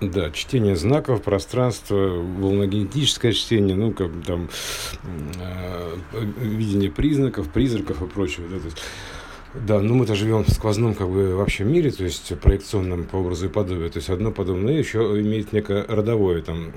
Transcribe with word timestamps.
Да, 0.00 0.30
чтение 0.30 0.76
знаков, 0.76 1.22
пространство, 1.22 1.96
волногенетическое 1.96 3.32
чтение, 3.32 3.74
ну, 3.74 3.92
как 3.92 4.10
там, 4.26 4.50
э, 5.02 5.96
видение 6.38 6.90
признаков, 6.90 7.48
призраков 7.48 8.02
и 8.02 8.06
прочего. 8.06 8.46
Да, 8.48 8.58
то 8.58 8.66
есть, 8.66 8.76
да, 9.64 9.80
ну 9.80 9.94
мы-то 9.94 10.14
живем 10.14 10.44
в 10.44 10.50
сквозном 10.50 10.94
как 10.94 11.08
бы 11.08 11.36
вообще 11.36 11.64
мире, 11.64 11.90
то 11.90 12.04
есть 12.04 12.38
проекционном 12.40 13.04
по 13.04 13.16
образу 13.16 13.46
и 13.46 13.48
подобию. 13.48 13.90
То 13.90 13.98
есть 13.98 14.10
одно 14.10 14.30
подобное 14.32 14.74
еще 14.74 14.98
имеет 15.20 15.52
некое 15.52 15.84
родовое 15.86 16.42
там 16.42 16.72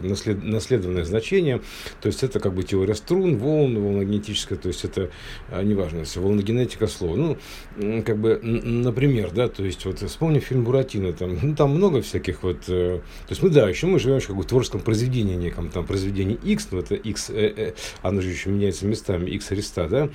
наслед, 0.00 0.42
наследованное 0.42 1.04
значение. 1.04 1.60
То 2.00 2.08
есть 2.08 2.22
это 2.22 2.40
как 2.40 2.54
бы 2.54 2.62
теория 2.62 2.94
струн, 2.94 3.36
волн, 3.36 3.80
волногенетическая, 3.80 4.58
то 4.58 4.68
есть 4.68 4.84
это 4.84 5.10
а, 5.50 5.62
неважно, 5.62 6.04
все, 6.04 6.20
волногенетика 6.20 6.86
слова. 6.86 7.16
Ну, 7.16 8.02
как 8.02 8.18
бы, 8.18 8.38
например, 8.42 9.30
да, 9.32 9.48
то 9.48 9.64
есть 9.64 9.84
вот 9.84 10.00
вспомни 10.00 10.38
фильм 10.38 10.64
Буратино, 10.64 11.12
там, 11.12 11.38
ну, 11.40 11.54
там 11.54 11.70
много 11.70 12.02
всяких 12.02 12.42
вот, 12.42 12.64
э, 12.68 13.00
то 13.00 13.30
есть 13.30 13.42
мы, 13.42 13.50
да, 13.50 13.68
еще 13.68 13.86
мы 13.86 13.98
живем 13.98 14.20
как 14.20 14.36
бы 14.36 14.42
в 14.42 14.46
творческом 14.46 14.80
произведении 14.80 15.36
неком, 15.36 15.70
там, 15.70 15.86
произведении 15.86 16.38
X, 16.42 16.68
ну, 16.70 16.78
это 16.78 16.94
X, 16.94 17.30
э, 17.30 17.52
э, 17.56 17.72
оно 18.02 18.20
же 18.20 18.30
еще 18.30 18.50
меняется 18.50 18.86
местами, 18.86 19.30
X 19.30 19.48
Христа, 19.48 19.88
да, 19.88 20.08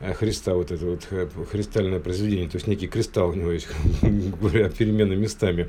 э, 0.00 0.14
Христа 0.14 0.54
вот 0.54 0.70
это 0.70 0.84
вот 0.84 1.06
христальное 1.50 2.00
произведение, 2.00 2.48
то 2.48 2.56
есть 2.56 2.66
некий 2.66 2.86
кристалл 2.86 3.30
у 3.30 3.34
него 3.34 3.52
есть, 3.52 3.68
говоря, 4.40 4.68
перемены 4.68 5.16
местами. 5.16 5.68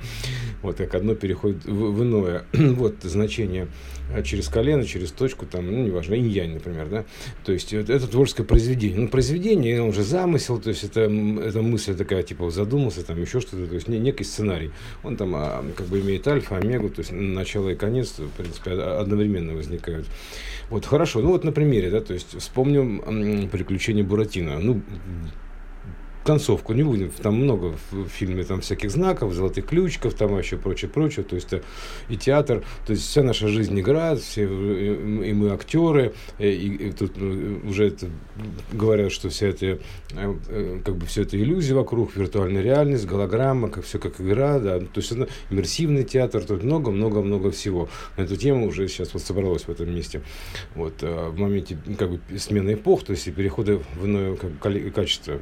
Вот 0.62 0.78
как 0.78 0.96
одно 0.96 1.16
переходит 1.16 1.66
в, 1.66 1.92
в 1.92 2.04
иное. 2.04 2.46
вот 2.54 2.96
значение 3.04 3.68
а, 4.14 4.22
через 4.22 4.48
колено, 4.48 4.86
через 4.86 5.12
точку, 5.12 5.46
там, 5.46 5.66
ну, 5.72 5.84
неважно, 5.84 6.16
инь-янь, 6.16 6.54
например, 6.54 6.88
да. 6.88 7.06
То 7.44 7.52
есть 7.52 7.74
это, 7.74 7.94
это 7.94 8.08
творческое 8.08 8.44
произведение. 8.44 9.00
Ну, 9.00 9.08
произведение, 9.08 9.82
он 9.82 9.94
же 9.94 10.04
замысел, 10.04 10.60
то 10.60 10.70
есть 10.70 10.84
это, 10.84 11.02
это 11.02 11.62
мысль 11.62 11.96
такая, 11.96 12.24
типа, 12.24 12.50
задумался, 12.52 13.06
там, 13.06 13.20
еще 13.20 13.40
что-то, 13.40 13.66
то 13.68 13.76
есть 13.76 13.88
не, 13.88 13.98
некий 13.98 14.24
сценарий. 14.24 14.72
Он 15.04 15.18
там 15.18 15.34
а, 15.36 15.66
как 15.76 15.88
бы 15.88 16.00
имеет 16.00 16.28
альфа, 16.28 16.58
омегу, 16.58 16.90
то 16.90 17.00
есть 17.00 17.12
начало 17.12 17.70
и 17.70 17.76
конец, 17.76 18.20
в 18.20 18.30
принципе, 18.30 18.72
одновременно 18.72 19.54
возникают. 19.54 20.08
Вот, 20.70 20.86
хорошо, 20.86 21.22
ну 21.22 21.30
вот 21.30 21.44
на 21.44 21.52
примере, 21.52 21.90
да, 21.90 22.02
то 22.02 22.14
есть 22.14 22.40
вспомним 22.40 23.50
приключения 23.50 24.04
Буратино. 24.04 24.60
Ну, 24.60 24.82
концовку 26.26 26.74
не 26.74 26.84
будем, 26.84 27.12
там 27.12 27.36
много 27.36 27.76
в 27.92 28.08
фильме 28.08 28.44
там 28.44 28.62
всяких 28.62 28.90
знаков, 28.90 29.34
золотых 29.34 29.68
ключиков, 29.68 30.16
там 30.16 30.32
вообще 30.32 30.58
прочее, 30.58 30.90
прочее, 30.90 31.24
то 31.24 31.36
есть 31.36 31.54
э, 31.54 31.62
и 32.10 32.18
театр, 32.18 32.64
то 32.86 32.94
есть 32.94 33.04
вся 33.04 33.22
наша 33.22 33.48
жизнь 33.48 33.80
игра, 33.80 34.16
все, 34.16 34.44
и 34.44 35.34
мы 35.34 35.52
актеры, 35.52 36.14
и, 36.40 36.48
и 36.48 36.92
тут 36.92 37.18
уже 37.18 37.88
это, 37.88 38.10
говорят, 38.74 39.12
что 39.12 39.30
вся 39.30 39.48
эта, 39.48 39.66
э, 39.66 39.78
э, 40.14 40.82
как 40.84 40.96
бы 40.96 41.06
все 41.06 41.22
это 41.22 41.38
иллюзия 41.38 41.76
вокруг, 41.76 42.16
виртуальная 42.16 42.64
реальность, 42.64 43.06
голограмма, 43.06 43.70
как 43.70 43.86
все 43.86 44.00
как 44.00 44.20
игра, 44.20 44.60
да, 44.60 44.80
то 44.80 44.88
есть 44.96 45.12
это 45.12 45.30
иммерсивный 45.52 46.04
театр, 46.04 46.44
тут 46.44 46.64
много-много-много 46.64 47.52
всего. 47.52 47.88
На 48.18 48.24
эту 48.24 48.36
тему 48.36 48.68
уже 48.68 48.88
сейчас 48.88 49.14
вот 49.14 49.22
собралось 49.22 49.64
в 49.64 49.70
этом 49.70 49.94
месте. 49.94 50.22
Вот, 50.74 51.02
в 51.02 51.38
моменте 51.38 51.78
как 52.00 52.10
бы 52.10 52.20
смены 52.40 52.74
эпох, 52.74 53.04
то 53.04 53.12
есть 53.12 53.28
и 53.28 53.32
перехода 53.32 53.80
в 53.96 54.06
иное 54.06 54.36
как, 54.36 54.52
качество 54.94 55.40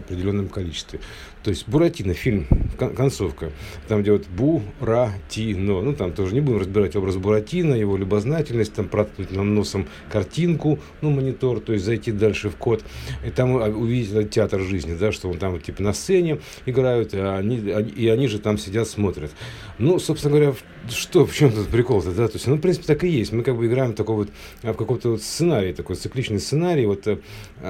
определенном 0.00 0.48
количестве. 0.48 1.00
То 1.42 1.48
есть 1.48 1.66
Буратино, 1.66 2.12
фильм, 2.12 2.46
концовка, 2.76 3.50
там 3.88 4.02
где 4.02 4.12
вот 4.12 4.26
Буратино, 4.28 5.80
ну 5.80 5.94
там 5.94 6.12
тоже 6.12 6.34
не 6.34 6.40
будем 6.40 6.58
разбирать 6.58 6.96
образ 6.96 7.16
Буратино, 7.16 7.74
его 7.74 7.96
любознательность, 7.96 8.74
там 8.74 8.88
проткнуть 8.88 9.30
нам 9.30 9.54
носом 9.54 9.86
картинку, 10.12 10.78
ну 11.00 11.10
монитор, 11.10 11.60
то 11.60 11.72
есть 11.72 11.84
зайти 11.86 12.12
дальше 12.12 12.50
в 12.50 12.56
код, 12.56 12.84
и 13.24 13.30
там 13.30 13.54
увидеть 13.54 14.10
этот 14.10 14.30
театр 14.30 14.60
жизни, 14.60 14.94
да, 14.98 15.12
что 15.12 15.30
он 15.30 15.38
там 15.38 15.58
типа 15.60 15.82
на 15.82 15.94
сцене 15.94 16.40
играют, 16.66 17.14
а 17.14 17.38
они, 17.38 17.56
и 17.56 18.08
они 18.08 18.28
же 18.28 18.38
там 18.38 18.58
сидят, 18.58 18.86
смотрят. 18.86 19.30
Ну, 19.78 19.98
собственно 19.98 20.36
говоря, 20.36 20.54
что, 20.90 21.24
в 21.24 21.34
чем 21.34 21.52
тут 21.52 21.68
прикол-то, 21.68 22.12
да, 22.12 22.28
то 22.28 22.34
есть, 22.34 22.46
ну, 22.46 22.56
в 22.56 22.60
принципе, 22.60 22.86
так 22.86 23.02
и 23.04 23.08
есть, 23.08 23.32
мы 23.32 23.42
как 23.42 23.56
бы 23.56 23.66
играем 23.66 23.94
такой 23.94 24.16
вот, 24.16 24.28
в 24.62 24.74
каком-то 24.74 25.10
вот 25.10 25.22
сценарии, 25.22 25.72
такой 25.72 25.96
цикличный 25.96 26.38
сценарий, 26.38 26.84
вот 26.84 27.06
э, 27.06 27.18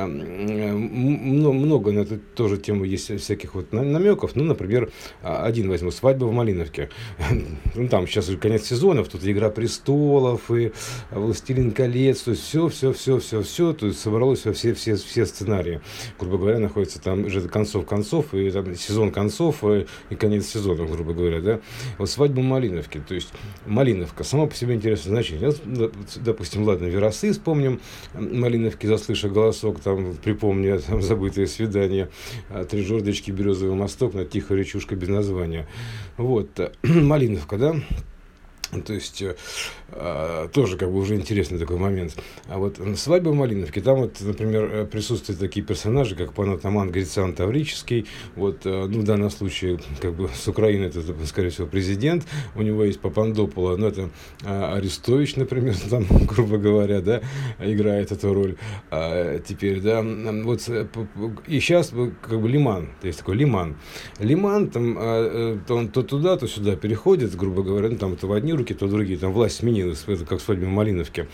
много 0.07 1.93
на 1.93 2.01
эту 2.01 2.20
тоже 2.35 2.59
тему 2.59 2.85
есть 2.85 3.21
всяких 3.21 3.55
вот 3.55 3.73
намеков. 3.73 4.35
Ну, 4.35 4.45
например, 4.45 4.91
а, 5.23 5.45
один 5.45 5.69
возьму, 5.69 5.91
свадьба 5.91 6.25
в 6.27 6.33
Малиновке. 6.33 6.91
Ну, 7.75 7.89
там 7.89 8.07
сейчас 8.07 8.29
уже 8.29 8.37
конец 8.37 8.65
сезонов, 8.65 9.09
тут 9.09 9.25
Игра 9.25 9.49
престолов 9.49 10.51
и 10.51 10.73
Властелин 11.11 11.71
колец, 11.71 12.23
то 12.23 12.33
есть 12.33 12.43
все, 12.43 12.69
все, 12.69 12.93
все, 12.93 13.19
все, 13.21 13.43
все, 13.43 13.73
то 13.73 13.87
есть 13.87 14.01
собралось 14.01 14.41
все, 14.41 14.75
все, 14.75 14.97
все 14.97 15.27
сценарии. 15.27 15.81
Грубо 16.19 16.39
говоря, 16.39 16.59
находится 16.59 17.01
там 17.01 17.25
уже 17.25 17.41
концов 17.49 17.87
концов, 17.87 18.35
и 18.35 18.51
там 18.51 18.75
сезон 18.75 19.11
концов, 19.13 19.65
и, 19.65 19.87
и 20.11 20.15
конец 20.15 20.47
сезона, 20.47 20.87
грубо 20.87 21.13
говоря, 21.13 21.41
да. 21.41 21.61
Вот 21.99 22.11
свадьба 22.11 22.41
в 22.41 22.45
Малиновке, 22.45 23.01
то 23.07 23.15
есть 23.15 23.33
Малиновка, 23.67 24.25
сама 24.25 24.47
по 24.47 24.55
себе 24.55 24.75
интересное 24.75 25.11
значение. 25.11 25.53
Допустим, 26.17 26.65
ладно, 26.65 26.87
Веросы 26.87 27.33
вспомним, 27.33 27.81
Малиновки, 28.15 28.87
заслыша 28.87 29.29
голосок, 29.29 29.81
там, 29.81 30.15
припомни 30.17 30.77
там, 30.89 31.03
забытые 31.03 31.47
свидания, 31.47 32.10
три 32.69 32.85
жердочки, 32.85 33.31
березовый 33.31 33.75
мосток, 33.75 34.15
на 34.15 34.25
тихая 34.25 34.59
речушка 34.59 34.97
без 34.97 35.09
названия. 35.09 35.67
Вот, 36.17 36.61
Малиновка, 36.83 37.59
да? 37.59 37.77
То 38.87 38.93
есть 38.93 39.23
э, 39.23 39.37
а, 39.93 40.49
тоже 40.49 40.77
как 40.77 40.91
бы 40.91 40.99
уже 40.99 41.17
интересный 41.17 41.59
такой 41.59 41.77
момент. 41.77 42.17
А 42.49 42.59
вот 42.59 42.79
свадьба 42.97 43.31
в 43.31 43.35
Малиновке, 43.35 43.81
там 43.81 44.01
вот, 44.01 44.21
например, 44.21 44.71
э, 44.73 44.87
присутствуют 44.87 45.41
такие 45.41 45.65
персонажи, 45.65 46.15
как 46.15 46.33
панатаман 46.33 46.91
Грициан 46.91 47.35
Таврический, 47.35 48.07
вот, 48.37 48.65
э, 48.65 48.87
ну, 48.87 49.01
в 49.01 49.05
данном 49.05 49.31
случае, 49.31 49.81
как 50.01 50.15
бы 50.15 50.29
с 50.29 50.47
Украины 50.47 50.85
это, 50.85 51.03
скорее 51.27 51.51
всего, 51.51 51.67
президент, 51.67 52.27
у 52.55 52.63
него 52.63 52.85
есть 52.85 53.01
Папандопола, 53.01 53.77
ну, 53.77 53.89
это 53.89 54.11
а, 54.45 54.77
Арестович, 54.77 55.37
например, 55.37 55.75
там, 55.91 56.07
грубо 56.27 56.59
говоря, 56.59 57.01
да, 57.01 57.21
играет 57.59 58.13
эту 58.13 58.33
роль 58.33 58.57
а, 58.91 59.41
теперь, 59.41 59.81
да, 59.81 60.03
вот, 60.03 60.69
и 61.49 61.61
сейчас, 61.61 61.93
как 62.23 62.41
бы, 62.41 62.49
Лиман, 62.49 62.91
то 63.01 63.07
есть 63.07 63.21
такой 63.21 63.37
Лиман. 63.37 63.77
Лиман, 64.19 64.69
там, 64.71 64.97
а, 64.99 65.59
то 65.67 65.75
он 65.75 65.89
то 65.89 66.03
туда, 66.03 66.37
то 66.37 66.47
сюда 66.47 66.77
переходит, 66.77 67.35
грубо 67.35 67.63
говоря, 67.63 67.89
ну, 67.89 67.97
там, 67.97 68.13
это 68.13 68.27
в 68.27 68.33
одни 68.33 68.53
руки, 68.61 68.75
то 68.75 68.87
другие. 68.87 69.19
Там 69.19 69.33
власть 69.33 69.57
сменилась, 69.57 70.05
это 70.07 70.25
как 70.25 70.41
в 70.41 70.43
свадьбе 70.43 70.67
в 70.67 70.71
Малиновке. 70.71 71.27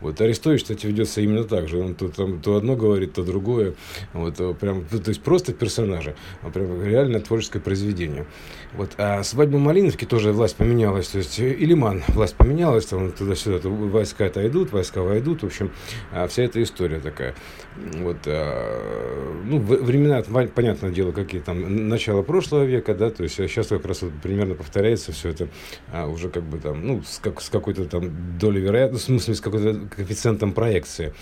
Вот 0.00 0.20
Арестович, 0.20 0.62
кстати, 0.62 0.86
ведется 0.86 1.20
именно 1.20 1.44
так 1.44 1.68
же. 1.68 1.78
Он 1.78 1.94
то, 1.94 2.08
там, 2.08 2.40
то 2.40 2.56
одно 2.56 2.76
говорит, 2.76 3.12
то 3.12 3.22
другое. 3.24 3.74
Вот, 4.12 4.40
э, 4.40 4.54
прям, 4.54 4.84
то 4.84 5.08
есть 5.08 5.22
просто 5.22 5.52
персонажи. 5.52 6.14
А 6.42 6.50
прям 6.50 6.82
реально 6.82 7.20
творческое 7.20 7.60
произведение. 7.60 8.26
Вот. 8.74 8.90
А 8.98 9.22
свадьба 9.22 9.56
в 9.56 9.60
Малиновке 9.60 10.06
тоже 10.06 10.32
власть 10.32 10.56
поменялась. 10.56 11.08
То 11.08 11.18
есть 11.18 11.38
и 11.38 11.66
Лиман 11.66 12.02
власть 12.08 12.36
поменялась, 12.36 12.86
там 12.86 13.12
туда-сюда, 13.12 13.58
то 13.58 13.68
войска 13.68 14.24
это 14.24 14.46
идут, 14.46 14.72
войска 14.72 15.02
войдут. 15.02 15.42
В 15.42 15.46
общем, 15.46 15.70
а 16.12 16.28
вся 16.28 16.44
эта 16.44 16.62
история 16.62 17.00
такая. 17.00 17.34
Вот, 17.76 18.18
а, 18.26 19.42
ну, 19.44 19.58
времена, 19.58 20.22
понятное 20.54 20.90
дело, 20.90 21.12
какие 21.12 21.40
там, 21.40 21.88
начало 21.88 22.22
прошлого 22.22 22.64
века, 22.64 22.94
да, 22.94 23.10
то 23.10 23.22
есть 23.22 23.36
сейчас 23.36 23.68
как 23.68 23.84
раз 23.86 24.02
вот 24.02 24.12
примерно 24.22 24.54
повторяется 24.54 25.12
все 25.12 25.30
это 25.30 25.48
а, 25.92 26.06
уже 26.06 26.28
как 26.28 26.42
бы 26.42 26.58
там, 26.68 26.86
ну, 26.86 27.02
с, 27.02 27.18
как, 27.18 27.40
с 27.40 27.48
какой-то 27.48 27.84
там 27.86 28.38
долей 28.38 28.60
вероятности, 28.60 29.06
в 29.06 29.14
смысле, 29.14 29.34
с 29.34 29.40
какой-то 29.40 29.88
коэффициентом 29.94 30.52
проекции. 30.52 31.14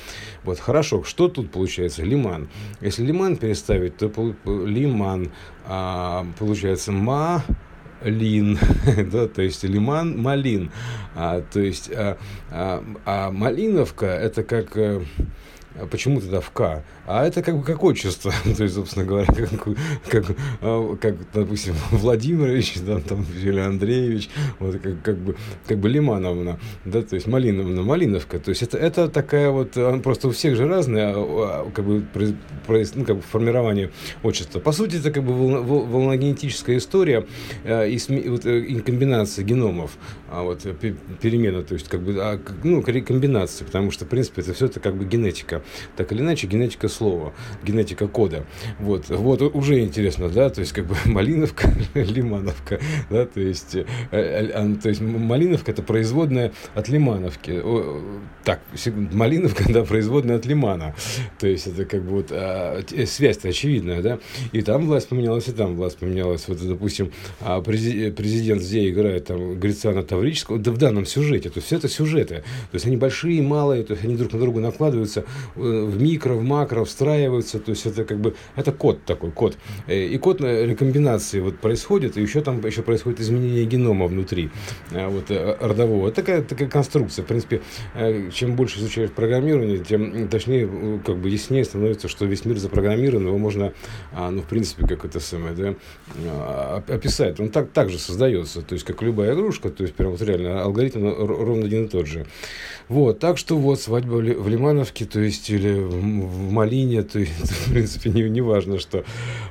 Вот, 0.45 0.59
хорошо, 0.59 1.05
что 1.05 1.29
тут 1.29 1.51
получается? 1.51 2.03
Лиман. 2.03 2.49
Если 2.81 3.05
лиман 3.05 3.37
переставить, 3.37 3.97
то 3.97 4.11
лиман, 4.45 5.31
а, 5.65 6.27
получается, 6.39 6.93
ма, 6.93 7.45
лин, 8.03 8.59
да, 9.13 9.29
то 9.29 9.43
есть 9.43 9.65
лиман, 9.65 10.21
малин, 10.21 10.71
а, 11.15 11.41
то 11.41 11.61
есть, 11.61 11.91
а, 11.93 12.19
а, 12.51 12.85
а 13.05 13.31
малиновка 13.31 14.07
это 14.07 14.43
как 14.43 14.77
э, 14.77 15.03
почему 15.91 16.21
тогда 16.21 16.41
в 16.41 16.51
К? 16.51 16.85
А 17.07 17.27
это 17.27 17.43
как 17.43 17.59
бы 17.59 17.65
как 17.65 17.83
отчество, 17.85 18.33
то 18.57 18.63
есть, 18.63 18.75
собственно 18.75 19.05
говоря, 19.05 19.27
как, 19.27 19.49
как, 20.09 20.37
а, 20.61 20.97
как 20.97 21.17
допустим, 21.33 21.75
Владимирович, 21.91 22.75
да, 22.81 23.01
там, 23.01 23.27
или 23.43 23.61
Андреевич, 23.61 24.29
вот, 24.59 24.79
как, 24.79 25.03
как, 25.03 25.17
бы, 25.19 25.37
как 25.67 25.79
бы 25.79 25.89
Лимановна, 25.89 26.59
да, 26.85 27.03
то 27.03 27.15
есть 27.15 27.27
Малиновна, 27.27 27.83
Малиновка, 27.83 28.39
то 28.39 28.51
есть 28.51 28.63
это, 28.63 28.79
это 28.79 29.09
такая 29.09 29.51
вот, 29.51 29.77
просто 30.03 30.29
у 30.29 30.31
всех 30.31 30.57
же 30.57 30.67
разная, 30.67 31.15
а, 31.17 31.71
как 31.73 31.85
бы, 31.85 32.05
ну, 32.95 33.05
как 33.05 33.17
бы 33.17 33.23
формирование 33.23 33.91
отчества. 34.23 34.61
По 34.61 34.73
сути, 34.73 34.97
это 34.97 35.11
как 35.11 35.23
бы 35.23 35.33
волногенетическая 35.63 36.79
история 36.79 37.27
э, 37.65 37.89
и, 37.91 38.29
вот, 38.29 38.47
э, 38.47 38.61
и 38.61 38.81
комбинация 38.81 39.45
геномов, 39.45 39.93
а 40.29 40.43
вот, 40.43 40.63
перемена, 41.21 41.63
то 41.63 41.75
есть, 41.75 41.89
как 41.89 42.03
бы, 42.03 42.17
а, 42.19 42.41
ну, 42.65 42.83
комбинация, 42.83 43.65
потому 43.65 43.91
что, 43.91 44.05
в 44.05 44.09
принципе, 44.09 44.43
это 44.43 44.55
все 44.55 44.67
это 44.67 44.81
как 44.81 44.97
бы 44.97 45.05
генетика. 45.05 45.63
Так 45.97 46.13
или 46.13 46.21
иначе 46.21 46.47
генетика 46.47 46.89
слова, 46.89 47.33
генетика 47.65 48.09
кода. 48.09 48.47
Вот, 48.79 49.09
вот 49.09 49.43
уже 49.43 49.81
интересно, 49.81 50.29
да, 50.29 50.51
то 50.51 50.61
есть 50.61 50.73
как 50.73 50.87
бы 50.87 50.97
Малиновка, 51.05 51.73
Лимановка, 51.95 52.81
да, 53.11 53.27
то 53.27 53.41
есть, 53.41 53.75
э, 53.75 53.85
э, 54.11 54.75
то 54.83 54.89
есть 54.89 55.01
Малиновка 55.01 55.71
это 55.71 55.83
производная 55.83 56.53
от 56.75 56.89
Лимановки. 56.89 57.63
Так, 58.45 58.61
Малиновка, 59.13 59.65
да, 59.73 59.83
производная 59.85 60.37
от 60.37 60.47
Лимана. 60.47 60.95
То 61.39 61.47
есть 61.47 61.67
это 61.67 61.85
как 61.85 62.03
бы 62.03 62.11
вот 62.11 62.29
а, 62.31 62.81
связь-то 63.07 63.49
очевидная, 63.49 64.03
да. 64.03 64.19
И 64.53 64.63
там 64.63 64.87
власть 64.87 65.09
поменялась, 65.09 65.49
и 65.49 65.53
там 65.53 65.77
власть 65.77 65.99
поменялась. 65.99 66.47
Вот, 66.49 66.59
допустим, 66.67 67.13
а, 67.41 67.61
президент 67.61 68.63
где 68.63 68.89
играет 68.89 69.27
там 69.27 69.59
Грицана 69.59 70.03
Таврического, 70.03 70.59
да 70.59 70.71
в 70.71 70.79
данном 70.79 71.07
сюжете, 71.07 71.51
то 71.51 71.59
есть 71.59 71.67
все 71.67 71.77
это 71.77 71.89
сюжеты. 71.89 72.37
То 72.71 72.75
есть 72.75 72.87
они 72.87 72.97
большие, 72.97 73.43
малые, 73.43 73.83
то 73.83 73.95
есть 73.95 74.05
они 74.05 74.17
друг 74.17 74.33
на 74.33 74.41
друга 74.41 74.61
накладываются 74.61 75.25
э, 75.56 75.56
в 75.57 76.01
микро, 76.01 76.35
в 76.35 76.43
макро, 76.43 76.85
встраиваются, 76.85 77.59
то 77.59 77.71
есть 77.71 77.87
это 77.87 78.05
как 78.05 78.19
бы, 78.19 78.35
это 78.55 78.73
код 78.73 79.05
такой, 79.05 79.31
код. 79.31 79.57
Э, 79.87 80.07
и 80.07 80.19
код 80.19 80.41
рекомбинации 80.41 81.41
вот 81.41 81.59
происходит, 81.59 82.17
и 82.17 82.23
еще 82.23 82.43
там 82.43 82.65
еще 82.65 82.83
происходит 82.83 83.21
изменение 83.21 83.65
генома 83.65 84.07
внутри 84.07 84.51
э, 84.93 85.09
вот, 85.09 85.31
родового. 85.31 86.13
Такая, 86.13 86.43
такая 86.43 86.69
конструкция. 86.69 87.25
В 87.25 87.27
принципе, 87.27 87.63
чем 88.33 88.57
больше 88.57 88.79
изучаешь 88.79 89.11
программирование, 89.11 89.79
тем 89.79 90.29
точнее, 90.29 91.01
как 91.05 91.17
бы 91.19 91.29
яснее 91.29 91.65
становится, 91.65 92.09
что 92.09 92.25
весь 92.25 92.45
мир 92.45 92.59
запрограммирован, 92.59 93.27
его 93.27 93.39
можно, 93.39 93.73
а, 94.13 94.31
ну, 94.31 94.43
в 94.43 94.47
принципе, 94.47 94.87
как 94.87 95.05
это 95.05 95.21
самое, 95.21 95.55
да, 95.55 95.75
а, 96.27 96.83
описать. 96.89 97.41
Он 97.41 97.49
так, 97.49 97.71
так 97.71 97.91
же 97.91 97.99
создается, 97.99 98.63
то 98.63 98.75
есть, 98.75 98.85
как 98.85 99.03
любая 99.03 99.35
игрушка, 99.35 99.71
то 99.71 99.83
есть, 99.83 99.95
прям 99.95 100.13
вот 100.13 100.23
реально 100.23 100.63
алгоритм 100.63 101.07
ровно 101.07 101.67
один 101.67 101.87
и 101.87 101.89
тот 101.89 102.07
же. 102.07 102.27
Вот, 102.89 103.19
так 103.19 103.39
что 103.39 103.57
вот 103.57 103.81
свадьба 103.81 104.15
в 104.17 104.49
Лимановке, 104.49 105.05
то 105.05 105.21
есть, 105.21 105.46
или 105.51 105.73
в 105.79 106.51
Малине, 106.51 107.03
то 107.03 107.19
в 107.19 107.71
принципе, 107.71 108.11
не, 108.11 108.29
не 108.29 108.41
важно, 108.41 108.79
что. 108.79 109.05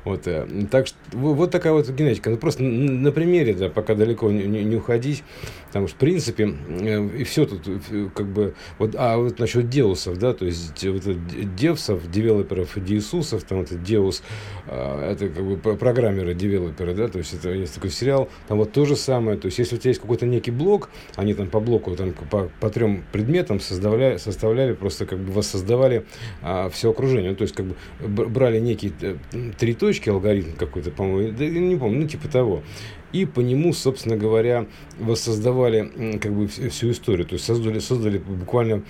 Вот, 0.04 0.28
э, 0.28 0.48
так 0.70 0.88
что 0.88 0.98
вот 1.14 1.52
такая 1.52 1.74
вот 1.74 1.90
генетика. 1.90 2.30
Ну, 2.30 2.38
просто 2.38 2.64
на 2.64 3.12
примере, 3.12 3.54
да, 3.54 3.70
пока 3.70 3.96
далеко 3.96 4.32
не, 4.32 4.44
не, 4.44 4.64
не 4.64 4.76
уходить, 4.76 5.24
потому 5.68 5.88
что, 5.88 5.96
в 5.96 6.00
принципе, 6.00 6.54
э, 6.70 7.10
и 7.18 7.24
все 7.24 7.46
тут, 7.46 7.68
э, 7.68 8.10
как 8.14 8.28
бы, 8.28 8.56
вот, 8.78 8.96
а 8.98 9.18
вот 9.18 9.40
насчет 9.40 9.70
деусов, 9.70 10.18
да, 10.18 10.34
то 10.34 10.46
есть, 10.46 10.84
вот 10.86 11.04
девсов, 11.56 12.10
девелоперов, 12.10 12.72
диисусов, 12.76 13.44
там, 13.44 13.62
это 13.62 13.76
деус, 13.76 14.24
это 14.68 15.30
как 15.30 15.44
бы 15.44 15.58
программеры, 15.76 16.34
девелоперы, 16.34 16.94
да, 16.94 17.08
то 17.08 17.18
есть, 17.18 17.34
это 17.34 17.52
есть 17.52 17.76
такой 17.76 17.90
сериал, 17.90 18.30
там 18.48 18.58
вот 18.58 18.72
то 18.72 18.86
же 18.86 18.96
самое, 18.96 19.38
то 19.38 19.48
есть, 19.48 19.60
если 19.60 19.76
у 19.76 19.80
тебя 19.80 19.90
есть 19.90 20.02
какой-то 20.02 20.26
некий 20.26 20.52
блок, 20.52 20.90
они 21.16 21.34
там 21.34 21.50
по 21.50 21.60
блоку, 21.60 21.96
там, 21.96 22.14
по, 22.14 22.50
по 22.60 22.70
трем 22.70 23.04
предметам, 23.12 23.60
составляли, 23.60 24.18
составляли 24.18 24.74
просто 24.74 25.06
как 25.06 25.20
бы 25.20 25.32
воссоздавали 25.32 25.85
а, 26.42 26.70
все 26.70 26.92
окружение. 26.92 27.32
Ну, 27.32 27.36
то 27.36 27.44
есть 27.44 27.56
как 27.56 27.66
бы 27.66 27.76
брали 28.28 28.60
некие 28.60 28.92
э, 29.02 29.16
три 29.58 29.74
точки, 29.74 30.10
алгоритм 30.10 30.56
какой-то, 30.58 30.92
по-моему, 30.92 31.38
да, 31.38 31.46
не 31.46 31.76
помню, 31.76 32.02
ну 32.02 32.08
типа 32.08 32.28
того 32.28 32.64
и 33.16 33.26
по 33.26 33.40
нему, 33.40 33.72
собственно 33.72 34.18
говоря, 34.18 34.68
воссоздавали 35.00 36.18
как 36.22 36.34
бы 36.34 36.48
всю 36.48 36.92
историю, 36.92 37.26
то 37.26 37.34
есть 37.34 37.46
создали, 37.46 37.80
создали 37.80 38.18
буквально 38.18 38.84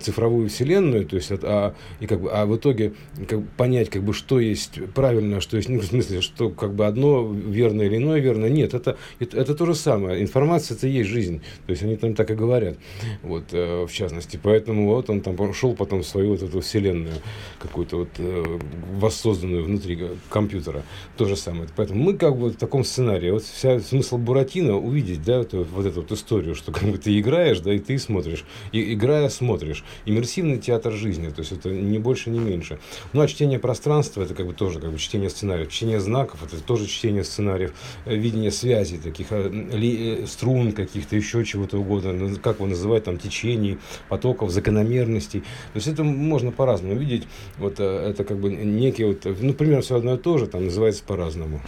цифровую 0.00 0.48
вселенную, 0.48 1.04
то 1.04 1.16
есть, 1.16 1.30
а, 1.42 1.74
и 2.00 2.06
как 2.06 2.22
бы, 2.22 2.30
а 2.30 2.46
в 2.46 2.56
итоге 2.56 2.94
как 3.28 3.46
понять, 3.58 3.90
как 3.90 4.02
бы, 4.02 4.14
что 4.14 4.40
есть 4.40 4.80
правильно, 4.94 5.42
что 5.42 5.58
есть, 5.58 5.68
ну, 5.68 5.80
в 5.80 5.84
смысле, 5.84 6.22
что 6.22 6.48
как 6.48 6.74
бы 6.74 6.86
одно 6.86 7.30
верно 7.30 7.82
или 7.82 7.96
иное 7.96 8.20
верно, 8.20 8.46
нет, 8.46 8.72
это, 8.72 8.96
это, 9.18 9.36
это 9.36 9.54
то 9.54 9.66
же 9.66 9.74
самое, 9.74 10.22
информация 10.22 10.74
это 10.74 10.86
есть 10.86 11.10
жизнь, 11.10 11.42
то 11.66 11.70
есть 11.72 11.82
они 11.82 11.96
там 11.96 12.14
так 12.14 12.30
и 12.30 12.34
говорят, 12.34 12.78
вот, 13.22 13.44
э, 13.52 13.84
в 13.86 13.92
частности, 13.92 14.40
поэтому 14.42 14.86
вот 14.86 15.10
он 15.10 15.20
там 15.20 15.36
шел 15.52 15.74
потом 15.74 16.02
в 16.02 16.06
свою 16.06 16.30
вот 16.30 16.42
эту 16.42 16.60
вселенную 16.60 17.16
какую-то 17.58 17.98
вот 17.98 18.08
э, 18.16 18.58
воссозданную 18.94 19.64
внутри 19.64 20.08
компьютера, 20.30 20.84
то 21.18 21.26
же 21.26 21.36
самое, 21.36 21.68
поэтому 21.76 22.02
мы 22.02 22.14
как 22.14 22.34
бы 22.38 22.48
в 22.48 22.56
таком 22.56 22.82
сценарии, 22.82 23.30
вот 23.30 23.44
вся 23.58 23.80
смысл 23.80 24.18
Буратино 24.18 24.76
увидеть, 24.76 25.24
да, 25.24 25.38
вот, 25.38 25.52
вот 25.52 25.84
эту 25.84 26.02
вот 26.02 26.12
историю, 26.12 26.54
что 26.54 26.70
как 26.70 26.84
бы 26.84 26.96
ты 26.96 27.18
играешь, 27.18 27.58
да, 27.58 27.74
и 27.74 27.80
ты 27.80 27.98
смотришь, 27.98 28.44
и 28.70 28.94
играя 28.94 29.28
смотришь. 29.28 29.84
Иммерсивный 30.06 30.58
театр 30.58 30.92
жизни, 30.92 31.28
то 31.30 31.40
есть 31.40 31.50
это 31.50 31.68
не 31.70 31.98
больше, 31.98 32.30
не 32.30 32.38
меньше. 32.38 32.78
Ну, 33.12 33.20
а 33.20 33.26
чтение 33.26 33.58
пространства, 33.58 34.22
это 34.22 34.34
как 34.34 34.46
бы 34.46 34.52
тоже 34.52 34.78
как 34.78 34.92
бы 34.92 34.98
чтение 34.98 35.28
сценариев. 35.28 35.72
Чтение 35.72 35.98
знаков, 35.98 36.44
это 36.44 36.62
тоже 36.62 36.86
чтение 36.86 37.24
сценариев, 37.24 37.72
э, 38.04 38.14
видение 38.14 38.52
связей 38.52 38.98
таких, 38.98 39.26
э, 39.30 39.50
ли, 39.50 40.22
э, 40.22 40.26
струн 40.26 40.70
каких-то, 40.70 41.16
еще 41.16 41.44
чего-то 41.44 41.78
угодно, 41.78 42.36
как 42.40 42.56
его 42.56 42.66
называть, 42.66 43.04
там, 43.04 43.18
течений, 43.18 43.78
потоков, 44.08 44.52
закономерностей. 44.52 45.40
То 45.40 45.76
есть 45.76 45.88
это 45.88 46.04
можно 46.04 46.52
по-разному 46.52 46.94
видеть. 46.94 47.26
Вот 47.58 47.80
это 47.80 48.22
как 48.22 48.38
бы 48.38 48.50
некие 48.50 49.08
вот, 49.08 49.26
ну, 49.40 49.52
примерно 49.52 49.82
все 49.82 49.96
одно 49.96 50.14
и 50.14 50.18
то 50.18 50.38
же, 50.38 50.46
там 50.46 50.66
называется 50.66 51.02
по-разному. 51.04 51.60